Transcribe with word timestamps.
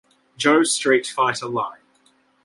Joe 0.35 0.63
Street 0.63 1.05
Fighter 1.05 1.45
line. 1.45 1.77